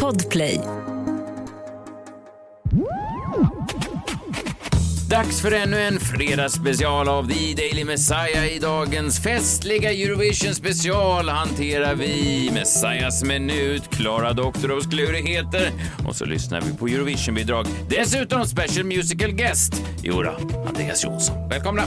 [0.00, 0.60] Podplay.
[5.10, 8.46] Dags för ännu en fredagsspecial av The Daily Messiah.
[8.46, 15.70] I dagens festliga Eurovision special hanterar vi Messiahs minut, Klara Doktorovs klurigheter
[16.06, 17.66] och så lyssnar vi på Eurovision-bidrag.
[17.88, 20.34] Dessutom special musical guest, Jora
[20.66, 21.48] Andreas Jonsson.
[21.48, 21.82] Välkomna!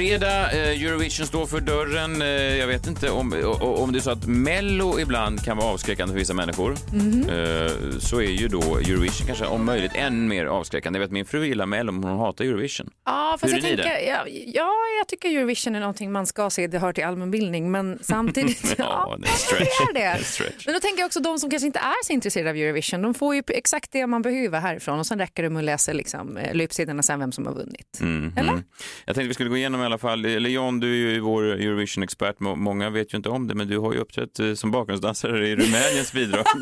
[0.00, 2.22] Fredag, eh, Eurovision står för dörren.
[2.22, 6.12] Eh, jag vet inte om, om det är så att Mello ibland kan vara avskräckande
[6.12, 6.70] för vissa människor.
[6.72, 10.98] Eh, så är ju då Eurovision kanske om möjligt än mer avskräckande.
[10.98, 12.90] Jag vet min fru gillar Mello, men hon hatar Eurovision.
[13.04, 16.50] Ja, fast Hur jag är tänker, ja, ja, jag tycker Eurovision är någonting man ska
[16.50, 19.68] se, det hör till allmänbildning, men samtidigt, ja, stretch.
[19.94, 20.52] det är Det.
[20.66, 23.14] Men då tänker jag också de som kanske inte är så intresserade av Eurovision, de
[23.14, 26.36] får ju exakt det man behöver härifrån och sen räcker det med att läsa liksom,
[26.36, 27.98] eh, löpsedlarna sen vem som har vunnit.
[28.00, 28.52] Mm, Eller?
[28.52, 28.64] mm.
[29.04, 32.40] Jag tänkte vi skulle gå igenom alla fall, eller John, du är ju vår Eurovision-expert,
[32.40, 35.48] Må- många vet ju inte om det, men du har ju uppträtt eh, som bakgrundsdansare
[35.48, 36.44] i Rumäniens bidrag.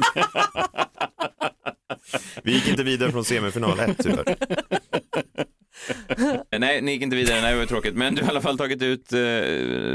[2.43, 4.37] Vi gick inte vidare från semifinal 1 tyvärr.
[6.59, 8.59] nej, ni gick inte vidare, nej det var tråkigt, men du har i alla fall
[8.59, 9.19] tagit ut eh,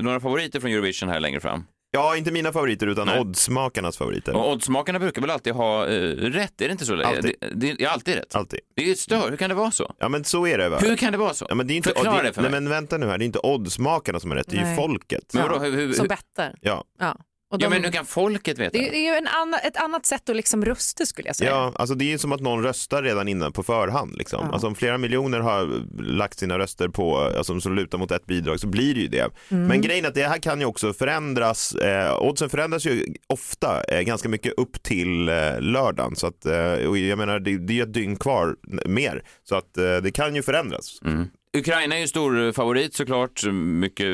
[0.01, 1.63] några favoriter från Eurovision här längre fram.
[1.95, 3.19] Ja, inte mina favoriter utan Nej.
[3.19, 4.35] oddsmakarnas favoriter.
[4.35, 7.03] Och oddsmakarna brukar väl alltid ha eh, rätt, är det inte så?
[7.03, 7.35] Alltid.
[7.39, 8.35] Det, det, ja, alltid rätt.
[8.35, 8.59] Alltid.
[8.75, 9.93] Det är ju stör, hur kan det vara så?
[9.99, 10.77] Ja men så är det va?
[10.81, 11.45] Hur kan det vara så?
[11.49, 12.61] Ja, men det är inte, Förklara det, det för nej, mig.
[12.61, 14.75] men vänta nu här, det är inte oddsmakarna som har rätt, det är ju Nej.
[14.75, 15.33] folket.
[15.33, 16.55] Men vadå, hur, hur, Som hur, bettar.
[16.61, 16.83] Ja.
[16.99, 17.17] Ja.
[17.53, 18.77] Och ja, de, men hur kan folket veta?
[18.77, 21.35] det, är- det är ju en anna, ett annat sätt att liksom rösta skulle jag
[21.35, 21.49] säga.
[21.49, 24.15] Ja, alltså det är som att någon röstar redan innan på förhand.
[24.17, 24.39] Liksom.
[24.45, 24.51] Ja.
[24.53, 28.59] Alltså om flera miljoner har lagt sina röster på, alltså som lutar mot ett bidrag
[28.59, 29.29] så blir det ju det.
[29.49, 33.83] Men grejen är att det här kan ju också förändras, eh, oddsen förändras ju ofta
[33.83, 36.15] eh, ganska mycket upp till eh, lördagen.
[36.15, 39.77] Så att, eh, jag menar det, det är ju ett dygn kvar mer, så att
[39.77, 40.99] eh, det kan ju förändras.
[41.05, 41.27] Mm.
[41.57, 44.07] Ukraina är ju stor favorit såklart, mycket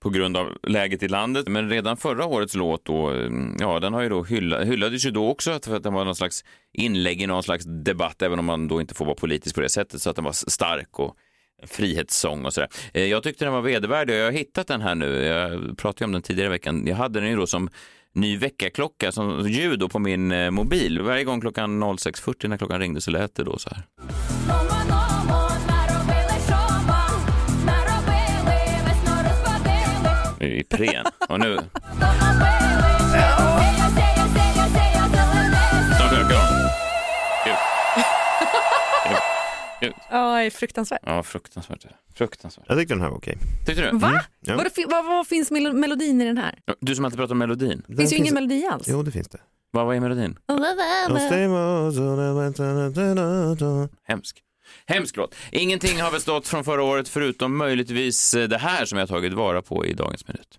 [0.00, 1.48] på grund av läget i landet.
[1.48, 3.28] Men redan förra årets låt då,
[3.58, 6.14] ja den har ju då hylla, hyllades ju då också för att den var någon
[6.14, 9.60] slags inlägg i någon slags debatt, även om man då inte får vara politisk på
[9.60, 11.16] det sättet, så att den var stark och
[11.66, 12.68] frihetssång och sådär.
[12.94, 15.24] Eh, jag tyckte den var vedervärdig och jag har hittat den här nu.
[15.24, 16.86] Jag pratade ju om den tidigare i veckan.
[16.86, 17.70] Jag hade den ju då som
[18.14, 21.02] ny väckarklocka, som ljud då på min eh, mobil.
[21.02, 24.69] Varje gång klockan 06.40 när klockan ringde så lät det då så här.
[30.40, 31.06] I pren.
[31.28, 31.58] Och nu...
[35.96, 36.70] Snart ökar de.
[37.44, 37.56] Gud.
[39.08, 39.18] Gud.
[39.80, 39.92] Gud.
[40.10, 41.00] Ja, det är fruktansvärt.
[41.06, 41.86] Ja, fruktansvärt.
[42.14, 42.64] Fruktansvärt.
[42.68, 43.38] Jag tyckte den här var okej.
[43.66, 43.98] Tyckte du?
[43.98, 44.12] Va?
[44.40, 44.56] Ja.
[44.56, 46.54] Vad, vad, vad finns melo- melodin i den här?
[46.80, 47.82] Du som alltid pratar om melodin.
[47.86, 48.84] Det finns ju ingen melodi alls.
[48.88, 49.38] Jo, det finns det.
[49.70, 50.38] Vad, vad är melodin?
[54.04, 54.36] Hemsk.
[54.86, 55.34] Hemsk låt.
[55.52, 59.62] Ingenting har bestått från förra året förutom möjligtvis eh, det här som jag tagit vara
[59.62, 60.56] på i dagens minut.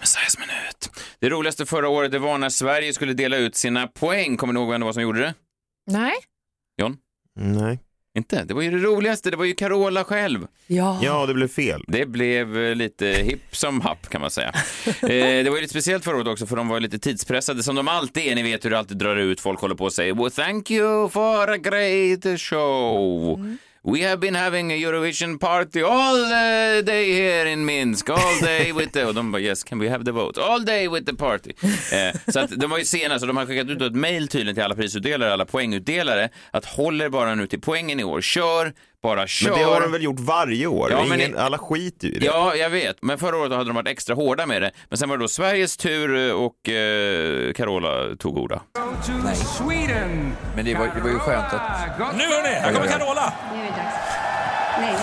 [0.00, 0.90] Messiahs minut.
[1.20, 4.36] Det roligaste förra året det var när Sverige skulle dela ut sina poäng.
[4.36, 5.34] Kommer ni ihåg vem det var som gjorde det?
[5.90, 6.12] Nej.
[6.82, 6.96] John?
[7.40, 7.78] Nej.
[8.18, 8.44] Inte?
[8.44, 9.30] Det var ju det roligaste.
[9.30, 10.46] Det var ju Carola själv.
[10.66, 10.98] Ja.
[11.02, 11.84] Ja, det blev fel.
[11.88, 14.52] Det blev eh, lite hipp som happ kan man säga.
[15.02, 17.74] Eh, det var ju lite speciellt förra året också för de var lite tidspressade som
[17.76, 18.34] de alltid är.
[18.34, 19.40] Ni vet hur det alltid drar ut.
[19.40, 23.38] Folk håller på och säger well, thank you for a great show.
[23.82, 28.72] We have been having a Eurovision party all uh, day here in Minsk, all day
[28.72, 29.04] with the...
[29.04, 30.40] Och de bara yes, can we have the vote?
[30.40, 31.52] All day with the party.
[31.92, 34.54] Eh, så att de var ju sena, så de har skickat ut ett mejl tydligen
[34.54, 38.20] till alla prisutdelare, alla poängutdelare, att håller bara nu till poängen i år.
[38.20, 38.72] Kör,
[39.02, 39.50] bara kör.
[39.50, 40.90] Men det har de väl gjort varje år?
[40.90, 42.26] Ja, men Ingen, i- alla skiter ju i det.
[42.26, 43.02] Ja, jag vet.
[43.02, 44.70] Men förra året hade de varit extra hårda med det.
[44.88, 48.62] Men sen var det då Sveriges tur eh, och eh, Carola tog orda.
[50.56, 51.98] Men det var, det var ju skönt att...
[51.98, 53.32] Nu hörni, här kommer Carola!
[53.54, 53.96] Nu är det dags.
[54.80, 54.96] Nej, nu.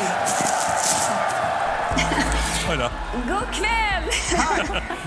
[2.71, 2.89] Oj då,
[3.33, 4.03] God kväll!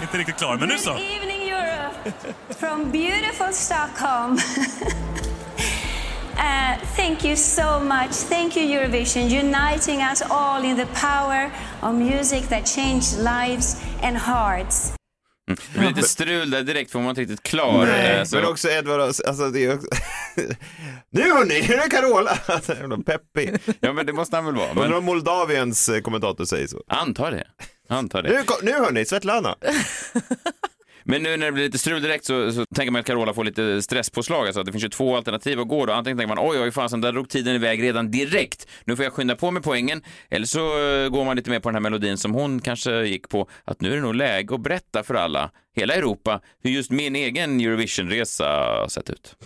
[0.03, 0.91] inte riktigt klar, men nu så.
[0.91, 2.13] Good evening Europe!
[2.61, 4.39] From beautiful Stockholm.
[6.41, 8.11] Uh, thank you so much.
[8.29, 11.51] Thank you, Eurovision, uniting us all in the power
[11.83, 14.93] of music that changed lives and hearts.
[15.73, 17.87] Det blir lite strul där direkt för var inte riktigt klar.
[17.87, 19.87] eh, så- Men också Edvard, alltså det är också...
[21.11, 22.39] nu hörni, nu är det Carola!
[22.47, 22.75] Alltså,
[23.07, 23.61] peppig.
[23.81, 24.71] Ja, men det måste han väl vara.
[24.71, 26.81] Undrar Men om Moldaviens eh, kommentator säger så.
[26.89, 27.45] antar det.
[27.89, 28.29] Antar det.
[28.31, 29.55] Nu, nu hörni, Svetlana!
[31.05, 33.45] Men nu när det blir lite strul direkt så, så tänker man att Carola får
[33.45, 34.47] lite stresspåslag.
[34.47, 35.93] Alltså, det finns ju två alternativ att gå då.
[35.93, 38.69] Antingen tänker man oj, oj, fasen, där drog tiden iväg redan direkt.
[38.85, 40.03] Nu får jag skynda på med poängen.
[40.31, 43.29] Eller så eh, går man lite mer på den här melodin som hon kanske gick
[43.29, 43.49] på.
[43.65, 47.17] Att nu är det nog läge att berätta för alla, hela Europa, hur just min
[47.17, 49.37] egen Eurovision-resa har sett ut.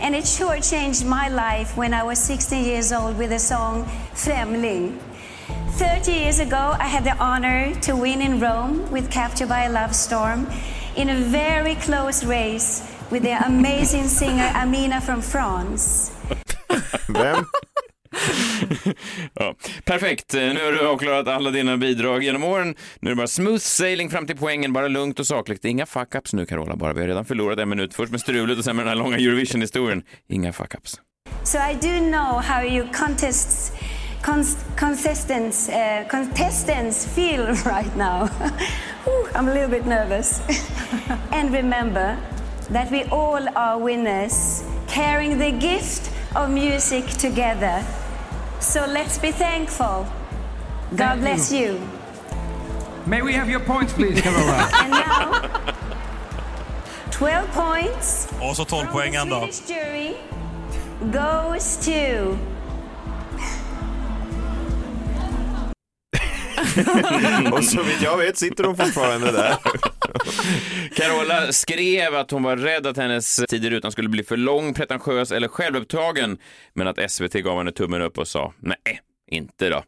[0.00, 3.84] And it sure changed my life when I was 16 years old with the song
[4.14, 4.92] Främling.
[5.78, 9.68] 30 years ago, I had the honor to win in Rome with Captured by a
[9.68, 10.46] Love Storm
[10.96, 16.12] in a very close race with the amazing singer Amina from France.
[17.08, 17.44] Vem?
[19.34, 19.54] ja,
[19.84, 22.74] perfekt, nu har du avklarat alla dina bidrag genom åren.
[23.00, 25.64] Nu är det bara smooth sailing fram till poängen, bara lugnt och sakligt.
[25.64, 26.92] Inga fuck-ups nu Carola, bara.
[26.92, 27.94] Vi har redan förlorat en minut.
[27.94, 30.02] Först med strulet och sen med den här långa Eurovision-historien.
[30.28, 31.00] Inga fuck-ups.
[31.42, 33.72] So I do know how you contests,
[34.24, 38.30] cons, contestants, uh, contestants feel right now.
[39.34, 40.40] I'm a little bit nervous.
[41.32, 42.18] and remember
[42.70, 47.84] that we all are winners, carrying the gift of music together.
[48.60, 50.06] So let's be thankful.
[50.96, 51.72] God Thank bless you.
[51.72, 51.88] you.
[53.06, 54.70] May we have your points please, Carola?
[54.80, 55.50] And now,
[57.10, 59.40] 12 points Also så 12 from poäng the ändå.
[59.40, 60.16] Swedish jury
[61.12, 62.38] goes to
[67.52, 69.56] Och så vitt jag vet sitter hon fortfarande där.
[70.96, 74.74] Carola skrev att hon var rädd att hennes tid i rutan skulle bli för lång,
[74.74, 76.38] pretentiös eller självupptagen,
[76.72, 79.84] men att SVT gav henne tummen upp och sa nej, inte då.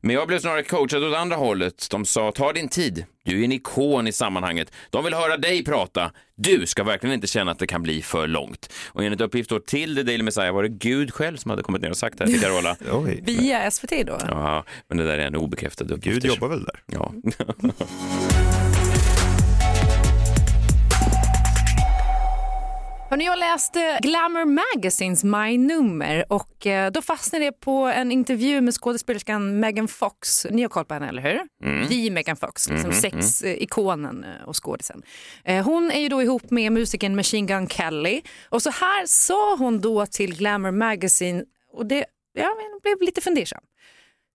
[0.00, 1.86] Men jag blev snarare coachad åt andra hållet.
[1.90, 4.72] De sa ta din tid, du är en ikon i sammanhanget.
[4.90, 6.12] De vill höra dig prata.
[6.34, 8.72] Du ska verkligen inte känna att det kan bli för långt.
[8.88, 11.82] Och enligt uppgift då till The Daily Messiah var det Gud själv som hade kommit
[11.82, 12.76] ner och sagt det här till Carola.
[13.22, 14.18] Via SVT då?
[14.28, 16.22] Ja, men det där är en obekräftad uppgift.
[16.22, 16.82] Gud jobbar väl där?
[16.86, 17.12] Ja.
[23.10, 28.74] Hörrni, jag läste Glamour Magazines maj-nummer och eh, då fastnade jag på en intervju med
[28.74, 30.46] skådespelerskan Megan Fox.
[30.50, 31.40] Ni har koll på henne, eller hur?
[31.64, 32.14] Mm.
[32.14, 35.02] Megan Fox, liksom Mhm, sexikonen eh, och skådisen.
[35.44, 39.56] Eh, Hon är ju då ihop med musikern Machine Gun Kelly och så här sa
[39.56, 42.04] hon då till Glamour Magazine och det,
[42.34, 42.50] jag
[42.82, 43.62] blev lite fundersam.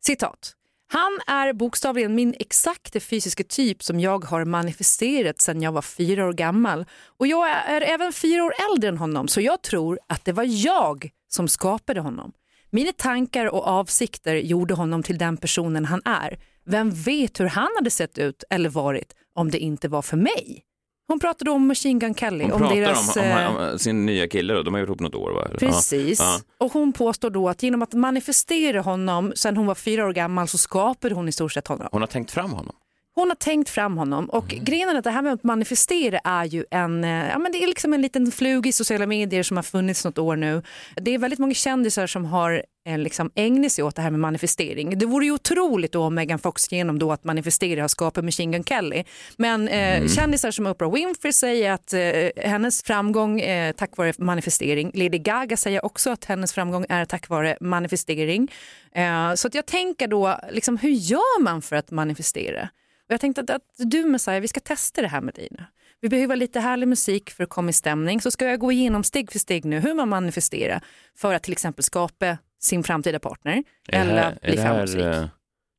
[0.05, 0.53] Citat.
[0.87, 6.27] Han är bokstavligen min exakta fysiska typ som jag har manifesterat sedan jag var fyra
[6.27, 6.85] år gammal.
[7.17, 10.65] Och jag är även fyra år äldre än honom så jag tror att det var
[10.65, 12.31] jag som skapade honom.
[12.69, 16.39] Mina tankar och avsikter gjorde honom till den personen han är.
[16.65, 20.63] Vem vet hur han hade sett ut eller varit om det inte var för mig?
[21.07, 22.43] Hon pratade om Machine Gun Kelly.
[22.43, 24.63] Hon om deras, om, eh, om, om sin nya kille då.
[24.63, 25.47] De har gjort ihop något år va?
[25.59, 26.19] Precis.
[26.19, 26.39] Ja.
[26.57, 30.47] Och hon påstår då att genom att manifestera honom sedan hon var fyra år gammal
[30.47, 31.87] så skapade hon i stort sett honom.
[31.91, 32.75] Hon har tänkt fram honom.
[33.15, 34.65] Hon har tänkt fram honom och Mm.
[34.65, 37.63] grejen är att det här med att manifestera är ju en, eh, ja men det
[37.63, 40.61] är liksom en liten flug i sociala medier som har funnits något år nu.
[40.95, 44.19] Det är väldigt många kändisar som har eh, liksom ägnat sig åt det här med
[44.19, 44.97] manifestering.
[44.99, 48.51] Det vore ju otroligt då om Megan Fox genom då att manifestera har skapat Machine
[48.51, 49.03] Gun Kelly.
[49.37, 50.09] Men eh, Mm.
[50.09, 54.91] kändisar som Oprah Winfrey säger att eh, hennes framgång är tack vare manifestering.
[54.93, 58.51] Lady Gaga säger också att hennes framgång är tack vare manifestering.
[58.95, 62.69] Eh, så att jag tänker då, liksom, hur gör man för att manifestera?
[63.07, 65.65] Och jag tänkte att, att du Messiah, vi ska testa det här med dig nu.
[66.01, 68.21] Vi behöver lite härlig musik för att komma i stämning.
[68.21, 70.81] Så ska jag gå igenom steg för steg nu hur man manifesterar
[71.17, 74.61] för att till exempel skapa sin framtida partner Är det eller här, är bli det
[74.61, 75.03] här, framgångsrik.
[75.05, 75.11] eh,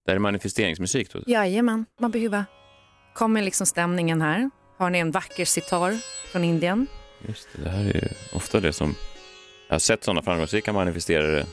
[0.04, 1.22] det här är manifesteringsmusik då?
[1.26, 2.44] Jajamän, man behöver
[3.14, 4.50] komma i liksom stämningen här.
[4.78, 5.92] Har ni en vacker sitar
[6.32, 6.86] från Indien?
[7.28, 8.94] Just det, det här är ju ofta det som...
[9.68, 11.46] Jag har sett sådana framgångsrika manifesterare.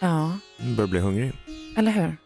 [0.00, 0.38] Ja,
[0.76, 1.32] Börjar bli hungrig.
[1.76, 2.16] eller hur?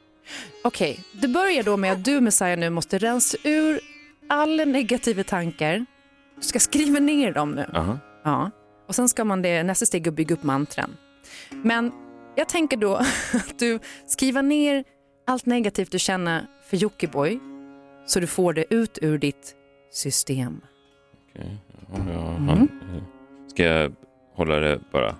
[0.64, 3.80] Okej, det börjar då med att du Messiah nu måste rensa ur
[4.28, 5.86] alla negativa tankar.
[6.36, 7.66] Du ska skriva ner dem nu.
[7.74, 7.98] Aha.
[8.24, 8.50] Ja,
[8.88, 10.96] och sen ska man det, nästa steg är att bygga upp mantran.
[11.50, 11.92] Men
[12.36, 12.94] jag tänker då
[13.34, 14.84] att du skriver ner
[15.26, 17.40] allt negativt du känner för Jockiboi
[18.06, 19.54] så du får det ut ur ditt
[19.92, 20.60] system.
[21.34, 21.56] Okej,
[21.92, 22.48] ja, ja, Mm.
[22.80, 23.00] ja.
[23.48, 23.92] Ska jag
[24.34, 25.14] hålla det bara?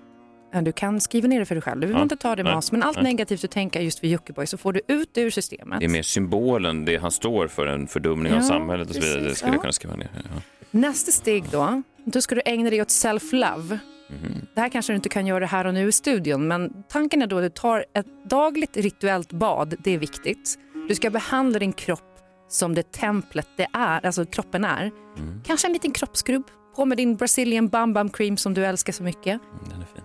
[0.63, 2.53] Du kan skriva ner det för dig själv, du behöver Ja, inte ta det med
[2.53, 2.73] nej, oss.
[2.73, 3.05] Men allt nej.
[3.05, 5.79] negativt du tänker just för Jockiboi så får du ut det ur systemet.
[5.81, 9.01] Det är mer symbolen, det han står för, en fördumning av Ja, samhället och så
[9.01, 9.21] vidare.
[9.21, 9.61] Det skulle jag ja.
[9.61, 10.11] kunna skriva ner.
[10.15, 10.41] Ja.
[10.71, 13.79] Nästa steg då, då ska du ägna dig åt self-love.
[14.11, 14.47] Mhm.
[14.55, 17.27] Det här kanske du inte kan göra här och nu i studion, men tanken är
[17.27, 20.59] då att du tar ett dagligt rituellt bad, det är viktigt.
[20.89, 22.11] Du ska behandla din kropp
[22.49, 24.91] som det templet det är, alltså kroppen är.
[25.19, 25.41] Mm.
[25.47, 26.45] Kanske en liten kroppsskrubb,
[26.77, 29.27] på med din Brazilian Bum Bum Cream som du älskar så mycket.
[29.43, 30.05] Mm, Den är fin.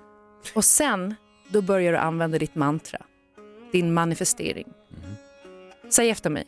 [0.56, 1.16] Och sen,
[1.48, 3.00] då börjar du använda ditt mantra,
[3.72, 4.68] din manifestering.
[4.90, 5.16] Mhm.
[5.90, 6.46] Säg efter mig.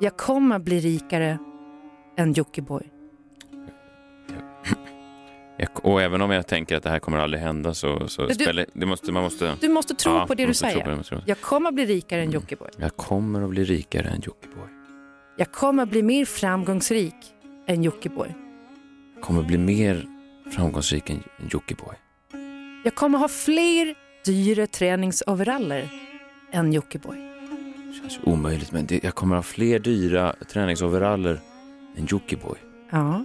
[0.00, 1.38] Jag kommer bli rikare
[2.16, 2.82] än Jockiboi.
[5.74, 8.66] Och även om jag tänker att det här kommer aldrig hända så, så Du- spelar,
[8.72, 9.56] det måste, man måste...
[9.60, 10.96] Du måste tro Ja, på det du säger.
[10.96, 11.18] det, tro.
[11.26, 12.68] Jag kommer att bli rikare än Jockiboi.
[12.76, 14.68] Jag kommer att bli rikare än Jockiboi.
[15.36, 17.14] Jag kommer att bli mer framgångsrik
[17.66, 18.34] än Jockiboi.
[19.14, 20.06] Jag kommer att bli mer
[20.50, 21.94] framgångsrik än Jockiboi.
[22.84, 23.94] Jag kommer ha fler
[24.24, 25.88] dyra träningsoveraller
[26.52, 27.16] än Jockiboi.
[27.86, 31.40] Det känns omöjligt, men det, jag kommer ha fler dyra träningsoveraller
[31.96, 32.58] än Jockiboi.
[32.90, 33.24] Ja.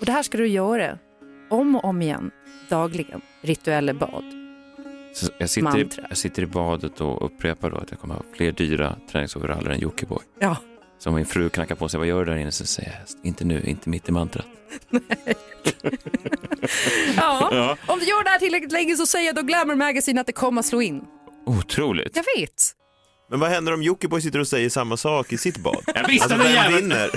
[0.00, 0.98] Och det här ska du göra
[1.50, 2.30] om och om igen,
[2.68, 4.24] dagligen, rituella bad.
[5.14, 8.22] Så jag, sitter i, jag sitter i badet och upprepar då att jag kommer ha
[8.36, 10.22] fler dyra träningsoveraller än Jockiboi.
[10.38, 10.56] Ja.
[10.98, 12.52] Så om min fru knackar på sig, vad gör du där inne?
[12.52, 14.46] Så säger jag, inte nu, inte mitt i mantrat.
[17.16, 17.48] Ja.
[17.52, 17.76] Ja.
[17.86, 20.60] Om du gör det här tillräckligt länge så säger då Glamour Magazine att det kommer
[20.60, 21.04] att slå in.
[21.46, 22.16] Otroligt.
[22.16, 22.72] Jag vet.
[23.30, 25.82] Men vad händer om Jockiboi sitter och säger samma sak i sitt bad?
[25.94, 26.76] Jag visste Alltså vem jäveln!
[26.76, 27.10] vinner?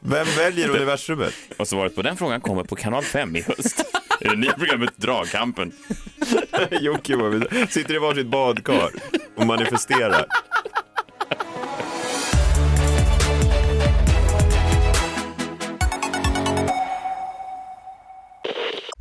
[0.00, 1.34] Vem väljer universumet?
[1.56, 3.84] Och svaret på den frågan kommer på kanal 5 i höst.
[4.20, 5.72] I det nya programmet Dragkampen.
[6.80, 8.90] Jockiboi sitter i varsitt badkar
[9.36, 10.26] och manifesterar.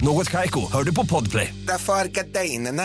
[0.00, 1.54] Något Kaiko, hör du på Podplay.
[1.66, 2.82] Därför är gardinerna.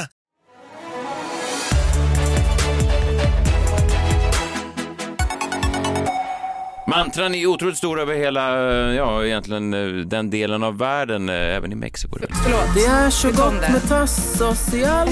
[6.88, 11.36] Mantran är otroligt stora över hela, eh, ja egentligen eh, den delen av världen, eh,
[11.36, 12.18] även i Mexiko.
[12.44, 12.76] Förlåt.
[12.76, 15.12] Det är så gott med tassos i alla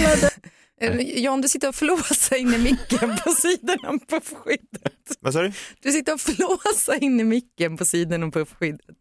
[1.15, 5.17] John, du sitter och flåsar in i micken på sidan om puffskyddet.
[5.20, 5.51] Vad sa du?
[5.81, 8.98] Du sitter och flåsar in i micken på sidan om puffskyddet.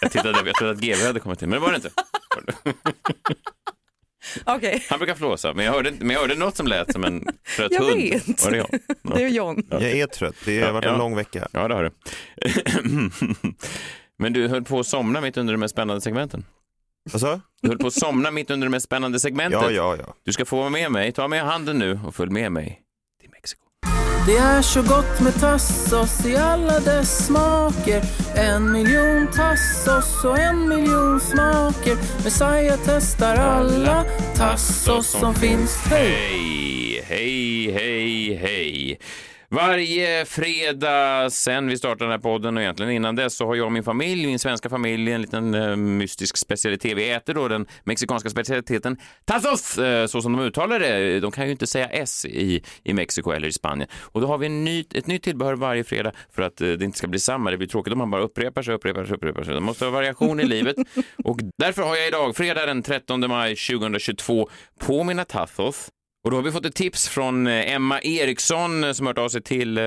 [0.00, 1.90] Jag tittade, jag trodde att GV hade kommit in, men det var det inte.
[4.44, 7.24] Okej, Han brukar flåsa, men jag hörde, men jag hörde något som lät som en
[7.56, 7.96] trött Jag hund.
[8.02, 8.44] vet.
[8.44, 8.68] Var det jag?
[9.02, 9.14] Ja.
[9.16, 9.62] det är John.
[9.70, 10.98] Jag är trött, det har varit en Ja.
[10.98, 11.48] lång vecka.
[11.52, 11.90] Ja, det har du.
[14.18, 16.44] Men du höll på att somna mitt under de mest spännande segmenten.
[17.12, 19.60] Vad sa Du höll på att somna mitt under det mest spännande segmentet.
[19.62, 20.14] Ja, ja, ja.
[20.24, 21.12] Du ska få vara med mig.
[21.12, 22.80] Ta med handen nu och följ med mig.
[24.26, 28.02] Det är så gott med tassos i alla dess smaker.
[28.34, 31.96] En miljon tassos och en miljon smaker.
[32.24, 34.04] Messiah testar alla
[34.36, 35.76] tassos som finns.
[35.76, 38.98] Hej, hej, hej, hej.
[39.56, 43.66] Varje fredag sen vi startade den här podden och egentligen innan dess så har jag
[43.66, 46.96] och min familj, min svenska familj, en liten eh, mystisk specialitet.
[46.96, 51.20] Vi äter då den mexikanska specialiteten tacos, eh, så som de uttalar det.
[51.20, 53.88] De kan ju inte säga S i, i Mexiko eller i Spanien.
[54.02, 56.84] Och då har vi en ny, ett nytt tillbehör varje fredag för att eh, det
[56.84, 57.50] inte ska bli samma.
[57.50, 59.54] Det blir tråkigt om man bara upprepar sig, upprepar sig, upprepar sig.
[59.54, 60.76] Det måste ha variation i livet.
[61.24, 64.48] Och därför har jag idag, fredag den 13 maj 2022,
[64.78, 65.90] på mina tacos
[66.26, 69.28] och då har vi fått ett tips från eh, Emma Eriksson eh, som hört av
[69.28, 69.84] sig till eh,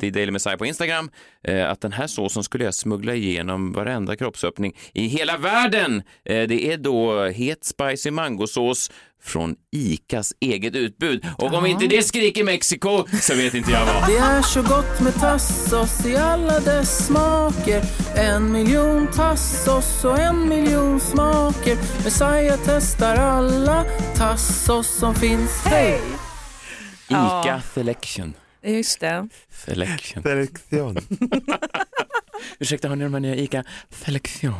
[0.00, 1.10] The Daily Messiah på Instagram
[1.42, 6.02] eh, att den här såsen skulle jag smuggla igenom varenda kroppsöppning i hela världen.
[6.24, 8.90] Eh, det är då het spicy mangosås
[9.22, 11.26] från ICAs eget utbud.
[11.38, 14.06] Och om inte det skriker Mexiko så vet inte jag vad.
[14.06, 17.82] Det är så gott med tassos i alla dess smaker
[18.16, 23.84] En miljon tassos och en miljon smaker Messiah testar alla
[24.16, 26.00] tassos som finns Hej!
[27.08, 27.60] ICA Ja.
[27.74, 28.34] Selection.
[28.62, 29.28] Just det.
[29.66, 30.22] Selection.
[30.22, 30.96] Selektion.
[32.58, 34.54] Ursäkta, har ni de här nya ICA Selection?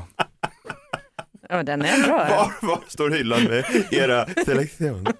[1.54, 2.16] Ja, den är bra.
[2.28, 5.06] Var, var står hyllan med era selektion?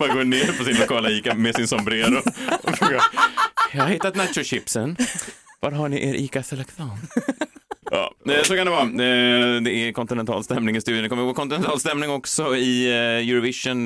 [0.00, 2.18] Man går ner på sin lokala ICA med sin sombrero
[2.62, 3.00] och frågar
[3.72, 4.96] Jag har hittat nachochipsen.
[5.60, 6.90] Var har ni er ICA Selection?
[7.90, 8.82] Ja, eh, så kan det vara.
[8.82, 11.02] Eh, Det är kontinental stämning i studion.
[11.02, 13.84] Det kommer att vara kontinental stämning också i eh, Eurovision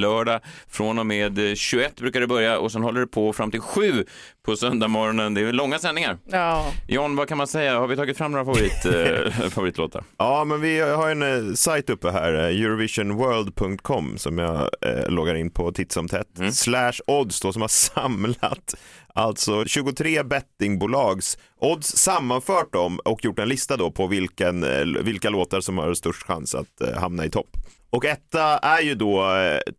[0.00, 0.40] lördag.
[0.68, 3.60] Från och med eh, 21 brukar det börja och sen håller det på fram till
[3.60, 4.04] 7
[4.48, 5.34] på söndag morgonen.
[5.34, 6.18] Det är långa sändningar.
[6.24, 6.72] Ja.
[6.86, 7.78] John, vad kan man säga?
[7.78, 8.84] Har vi tagit fram några favorit,
[9.44, 10.04] eh, favoritlåtar?
[10.18, 15.34] Ja, men vi har en eh, sajt uppe här, eh, eurovisionworld.com som jag eh, loggar
[15.34, 16.28] in på titt som tätt.
[16.52, 18.74] Slash odds då som har samlat
[19.14, 25.30] alltså 23 bettingbolags odds, sammanfört dem och gjort en lista då på vilken, eh, vilka
[25.30, 27.50] låtar som har störst chans att eh, hamna i topp.
[27.90, 29.26] Och etta är ju då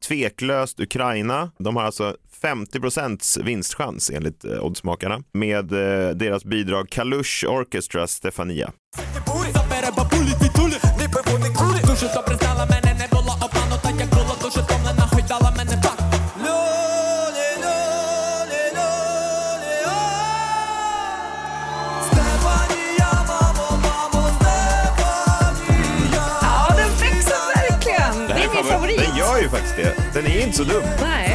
[0.07, 1.51] tveklöst Ukraina.
[1.57, 8.71] De har alltså 50% vinstchans enligt eh, oddsmakarna med eh, deras bidrag Kalush Orchestra Stefania.
[28.97, 29.93] Den gör ju faktiskt det.
[30.13, 30.83] Den är inte så dum.
[31.01, 31.28] Nej.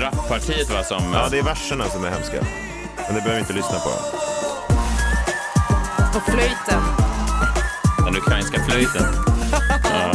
[0.00, 1.02] Rappartiet va som...
[1.12, 2.46] Ja, det är verserna som är hemska.
[2.96, 3.90] Men det behöver vi inte lyssna på.
[6.16, 6.82] Och flöjten.
[8.04, 9.02] Den ukrainska flöjten.
[9.84, 10.12] Ja.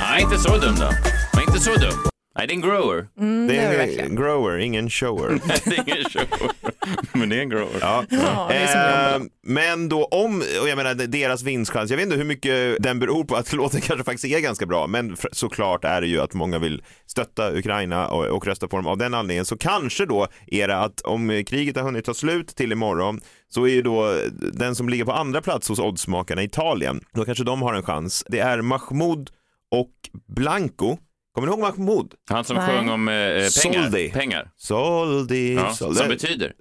[0.00, 0.90] Nej, inte så dum då.
[1.34, 2.10] Men inte så dum.
[2.38, 3.06] Nej, det är en grower.
[3.18, 5.40] Mm, det är en grower, ingen shower.
[5.64, 6.50] det är ingen shower.
[7.12, 7.78] Men det är en grower.
[7.80, 8.04] Ja.
[8.10, 8.70] Ja, det är
[9.14, 12.98] Eh, men då om, och jag menar deras vinstchans, jag vet inte hur mycket den
[12.98, 16.34] beror på att låten kanske faktiskt är ganska bra, men såklart är det ju att
[16.34, 19.44] många vill stötta Ukraina och, och rösta på dem av den anledningen.
[19.44, 23.64] Så kanske då är det att om kriget har hunnit ta slut till imorgon så
[23.64, 24.16] är ju då
[24.52, 28.24] den som ligger på andra plats hos oddsmakarna Italien, då kanske de har en chans.
[28.28, 29.30] Det är Mahmoud
[29.70, 29.92] och
[30.36, 30.96] Blanco.
[31.34, 32.14] Kommer ni ihåg Mahmoud?
[32.30, 32.66] Han som Nej.
[32.66, 33.48] sjöng om eh, pengar.
[33.48, 34.10] Soldi.
[34.10, 34.50] Pengar.
[34.56, 35.54] Soldi.
[35.54, 35.98] Ja, Soldi.
[35.98, 36.52] som betyder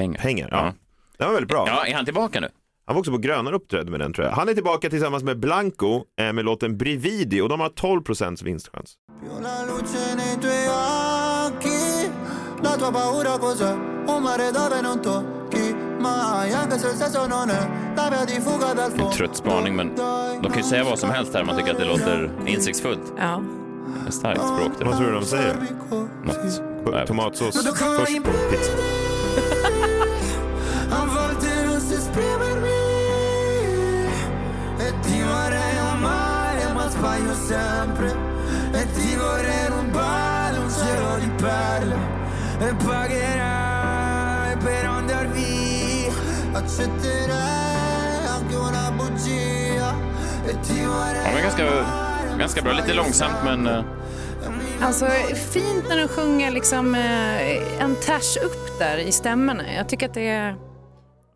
[0.00, 0.20] pengar.
[0.20, 0.74] Pengar, ja.
[1.18, 1.64] Den var väldigt bra.
[1.66, 2.48] Ja, är han tillbaka nu?
[2.86, 4.32] Han var också på Gröna uppträdde med den tror jag.
[4.34, 8.42] Han är tillbaka tillsammans med Blanco eh, med låten Brividi och de har 12 procents
[8.42, 8.94] vinstchans.
[18.98, 19.96] En trött spaning, men
[20.42, 23.12] de kan ju säga vad som helst här om man tycker att det låter insiktsfullt.
[23.18, 23.42] Ja.
[24.08, 24.72] Ett starkt språk.
[24.78, 25.56] Det Vad tror du de säger?
[26.24, 27.06] Något.
[27.06, 28.99] Tomatsås först på pizza.
[37.48, 38.08] Sempre.
[38.72, 41.96] E ti vorrei rubare un cielo di perle
[42.60, 46.12] E pagherai per andar via.
[46.52, 49.94] Accetterai anche una bugia.
[50.46, 51.64] E ti vorrei Ja, men ganska,
[52.38, 52.72] ganska bra.
[52.72, 53.66] Lite långsamt, men...
[53.66, 53.82] eh,
[54.82, 55.06] Alltså
[55.52, 59.62] fint när de sjunger liksom eh, en ters upp där i stämmorna.
[59.76, 60.56] Jag tycker att det är...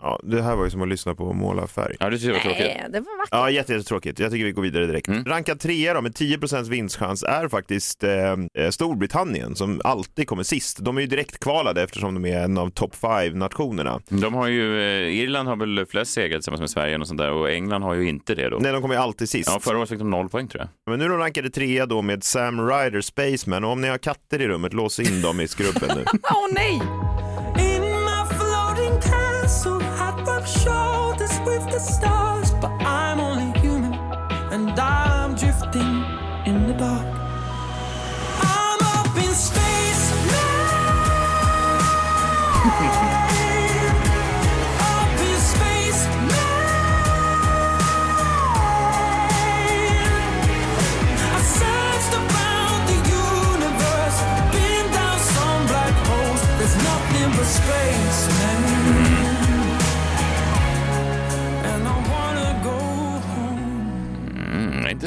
[0.05, 1.97] Ja, det här var ju som att lyssna på Måla färg.
[2.01, 2.59] Ja, du tycker det var tråkigt.
[2.67, 3.29] Nej, det var vackert.
[3.33, 4.19] Ja, jätte- jättetråkigt.
[4.19, 5.09] Jag tycker vi går vidare direkt.
[5.09, 5.25] Mm.
[5.25, 8.37] Rankad trea då med 10 procents vinstchans är faktiskt eh,
[8.71, 10.79] Storbritannien som alltid kommer sist.
[10.81, 14.01] De är ju direkt kvalade eftersom de är en av top 5-nationerna.
[14.09, 17.31] De har ju, eh, Irland har väl flest segrar tillsammans med Sverige och sånt där
[17.33, 18.59] och England har ju inte det då.
[18.61, 19.51] Nej, de kommer ju alltid sist.
[19.53, 20.69] Ja, förra året fick de noll poäng tror jag.
[20.91, 23.99] Men nu är de rankade trea då med Sam Ryder Spaceman och om ni har
[23.99, 26.05] katter i rummet, lås in dem i skrubben nu.
[26.23, 26.81] Åh nej!
[31.87, 32.24] With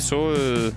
[0.08, 0.32] så...
[0.32, 0.74] eh,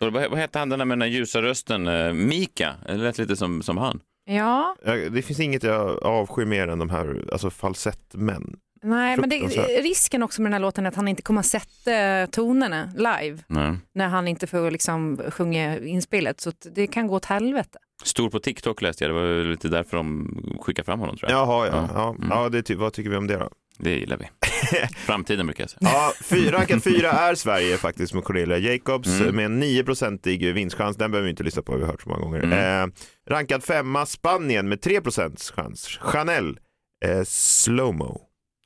[0.00, 1.88] Vad vad hette han den där med den där ljusa rösten?
[1.88, 2.74] Eh, Mika?
[2.86, 4.00] Det lät lite som, som han.
[4.24, 4.76] Ja,
[5.10, 8.56] Det finns inget jag avskyr mer än de här alltså falsettmän.
[8.82, 9.36] nej, men det,
[9.82, 13.38] risken också med den här låten är att han inte kommer att sätta tonerna live
[13.46, 13.76] Nej.
[13.94, 16.40] när han inte får liksom sjunga inspelet.
[16.40, 17.78] Så det kan gå åt helvete.
[18.04, 19.10] Stor på TikTok läste jag.
[19.14, 20.28] Det var lite därför de
[20.60, 21.38] skickade fram honom tror jag.
[21.40, 21.72] Jaha, ja.
[21.74, 21.88] Ja.
[21.94, 22.08] ja.
[22.10, 22.28] Mm.
[22.30, 23.50] ja det ty- vad tycker vi om det då?
[23.78, 24.24] Det gillar vi.
[25.06, 25.78] Framtiden brukar jag säga.
[25.80, 29.36] Ja, fyra, rankad fyra är Sverige faktiskt med Cornelia Jacobs Mm.
[29.36, 30.96] med en 9-procentig vinstchans.
[30.96, 32.42] Den behöver vi inte lyssna på, vi har hört så många gånger.
[32.42, 32.88] Mm.
[32.90, 32.94] Eh,
[33.30, 35.86] rankad femma Spanien med 3 procents chans.
[36.00, 36.58] Chanel,
[37.04, 38.20] eh, Slowmo.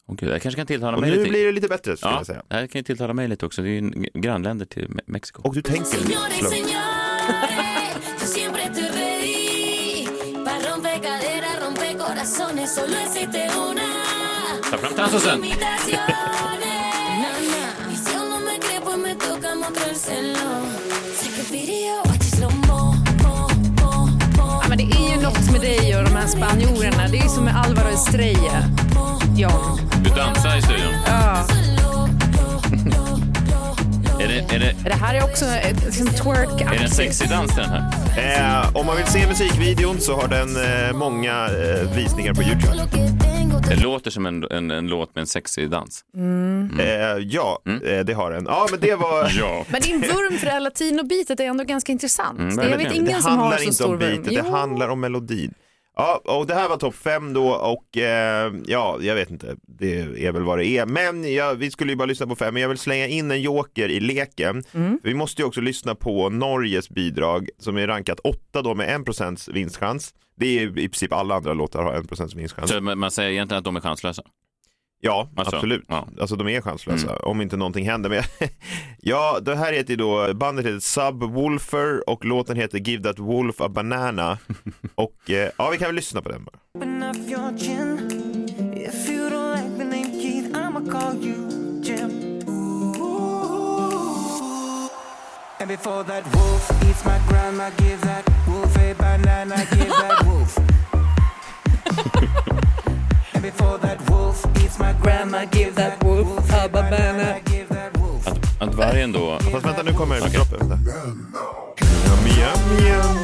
[0.09, 1.31] Åh, gud, det kanske kan tilltala Och mig nu lite.
[1.31, 2.43] blir det lite bättre skulle Ja, jag säga.
[2.49, 3.63] det här kan ju tilltala mig lite också.
[3.63, 5.43] Det är ju en- grannländer till Me- Mexiko.
[5.43, 6.65] Och du tänker slow.
[11.99, 13.84] corazones, solo existe una.
[14.85, 15.45] Fram.
[24.37, 27.09] Ja, men det är ju något med dig och de här spanjorerna.
[27.09, 28.65] Det är ju som med Alvaro Estrella.
[29.37, 29.81] John.
[30.05, 30.95] Du dansar i studion.
[31.07, 31.64] Ja.
[34.25, 35.45] Är det, är det, Det här är också
[35.85, 37.93] liksom twerk är det en sexig dans den här?
[38.19, 42.89] Eh, om man vill se musikvideon så har den eh, många eh, visningar på Youtube.
[43.69, 46.05] Det låter som en, en, en låt med en sexig dans.
[46.79, 46.85] Eh,
[47.23, 48.45] ja, eh, det har den.
[48.49, 49.31] Ja, men det var...
[49.39, 49.65] Ja.
[49.69, 52.39] Men din vurm för det här latinobitet är ändå ganska intressant.
[52.39, 54.23] Mm, det, jag vet ingen det som har handlar så inte stor om vurm.
[54.23, 55.55] beatet, det handlar om melodin.
[55.97, 60.27] Ja, och det här var topp fem då och eh, ja, jag vet inte, det
[60.27, 60.87] är väl vad det är.
[60.87, 63.43] Men ja, vi skulle ju bara lyssna på fem, men jag vill slänga in en
[63.43, 64.63] joker i leken.
[65.03, 69.53] Vi måste ju också lyssna på Norges bidrag som är rankat åtta då med 1%
[69.53, 70.15] vinstchans.
[70.37, 72.71] Det är i princip alla andra låtar har 1% vinstchans.
[72.71, 74.23] Så man man säger egentligen att de är chanslösa.
[75.07, 75.85] Ja, Alltså, absolut.
[75.89, 76.09] ja.
[76.21, 77.19] Alltså de är chanslösa Mm.
[77.23, 78.11] om inte någonting händer.
[78.11, 78.23] Men
[79.01, 83.61] ja, det här heter ju då, bandet heter Subwoolfer och låten heter Give That Wolf
[83.61, 84.39] A Banana.
[84.95, 86.59] och eh, ja, vi kan väl lyssna på den bara.
[86.79, 88.11] Open up your chin.
[88.77, 91.35] If you don't like the name Keith, I'ma call you
[91.83, 92.11] Jim.
[95.61, 100.59] And before that wolf eats my grandma, give that wolf a banana, give that wolf.
[103.35, 103.94] and before that
[104.35, 108.27] wolf eats my grandma, give that wolf a banana, give that wolf.
[108.27, 109.39] Att, att vargen då...
[109.53, 110.59] Fast vänta, nu kommer droppen.
[110.59, 110.79] Vänta.
[111.05, 111.27] Yum.
[112.85, 113.15] Yum,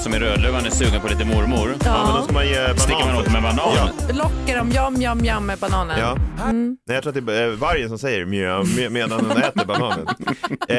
[0.00, 1.74] som är Rödluvan, är sugen på lite mormor.
[1.84, 3.58] Ja, men då ska man ge banan Sticker man åt med banan?
[3.76, 3.90] Ja.
[4.14, 5.98] Lockar dem jam, jam, jam med bananen.
[6.00, 6.16] Ja.
[6.52, 9.64] Nej, jag tror att det är eh, vargen som säger mjau med- medan den äter
[9.64, 10.06] bananen.
[10.68, 10.76] Eh,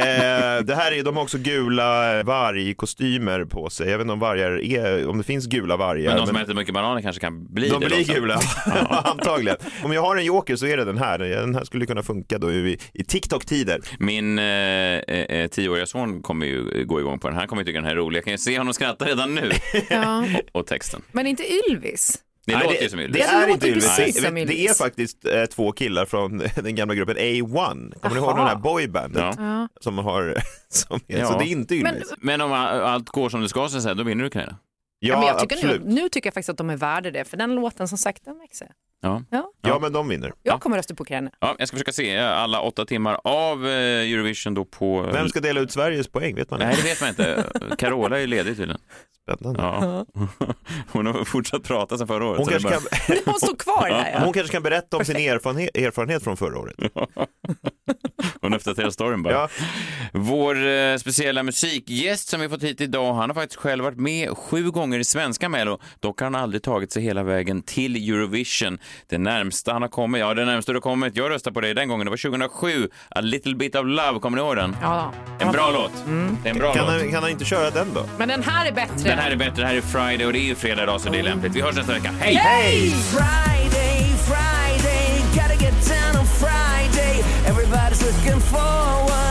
[0.64, 3.90] det här är, de har också gula vargkostymer på sig.
[3.90, 6.08] Jag vet inte om vargar är, om det finns gula vargar.
[6.10, 7.86] Men de som men- äter mycket bananer kanske kan bli de det.
[7.86, 8.14] blir då också.
[8.14, 8.40] gula,
[9.04, 9.58] antagligen.
[9.84, 11.20] Om jag har en joker så är det den här.
[11.20, 13.80] Den här skulle kunna funka då i, i TikTok-tider.
[14.00, 17.42] Min eh, eh, tioåriga son kommer ju gå igång på den här.
[17.42, 18.18] Han kommer tycka den här är rolig.
[18.18, 19.52] Jag kan ju se honom skratta redan nu.
[19.90, 20.20] Ja.
[20.54, 21.02] och, och texten.
[21.12, 22.20] Men inte Ylvis.
[22.46, 23.14] Det Nej, låter ju som Ylvis.
[23.28, 23.98] Det Ja, det är inte Ylvis.
[23.98, 24.70] precis Det, som det Ylvis.
[24.70, 28.00] är faktiskt eh, två killar från den gamla gruppen A1.
[28.00, 29.22] Kommer ni ihåg den här boybandet?
[29.22, 29.34] Ja.
[29.38, 29.68] Ja.
[29.82, 30.36] Som har,
[30.70, 31.26] som är, Ja.
[31.32, 32.14] Så det är inte Men, Ylvis.
[32.18, 34.58] Men om a- allt går som det ska så säga, då vinner du Carina.
[35.00, 35.84] ja, men jag tycker absolut.
[35.86, 38.26] nu, nu tycker jag faktiskt att de är värda det, för den låten som sagt,
[38.26, 38.68] den växer.
[39.02, 39.24] Ja.
[39.30, 39.52] Ja.
[39.62, 40.34] Ja, men de vinner.
[40.44, 41.32] Jag kommer rösta på Carina.
[41.40, 43.72] ja, jag ska försöka se alla åtta timmar av eh,
[44.14, 45.02] Eurovision då på...
[45.02, 46.36] Vem ska dela ut Sveriges poäng?
[46.36, 47.46] Vet man Nej, det vet man inte.
[47.78, 48.82] Carola är ledig tydligen.
[49.24, 49.62] Spännande.
[49.62, 50.06] Ja.
[50.92, 52.38] Hon har fortsatt prata sedan förra året.
[52.40, 54.12] Hon kanske, bara- kan, Hon står kvar där.
[54.14, 54.20] Ja.
[54.24, 56.76] hon kanske kan berätta om sin erfarenhet, erfarenhet från förra året.
[58.42, 59.34] Hon uppdaterar storyn bara.
[59.34, 59.50] Ja.
[60.14, 64.38] Vår eh, speciella musikgäst som vi fått hit idag, han har faktiskt själv varit med
[64.38, 65.80] sju gånger i svenska Mello.
[66.00, 68.80] Dock har han aldrig tagit sig hela vägen till Eurovision.
[69.10, 71.74] Det närmsta han har kommit, ja det närmsta du har kommit, jag röstade på dig
[71.74, 72.90] den gången, det var 2007.
[73.10, 74.76] A little bit of love, kommer ni ihåg den?
[74.82, 75.14] Ja.
[75.40, 75.92] En bra låt.
[76.44, 76.94] Det är en bra Kan låt.
[77.02, 78.06] han, kan han inte köra den då?
[78.18, 79.10] Men den här är bättre.
[79.10, 81.10] Den här är bättre, det här är Friday och det är ju fredag idag så
[81.10, 81.56] det är lämpligt.
[81.56, 82.12] Vi hörs nästa vecka.
[82.20, 82.36] Hej!
[82.36, 82.90] Hej!
[82.90, 87.24] Friday, Friday, gotta get down on Friday.
[87.46, 89.31] Everybody's looking forward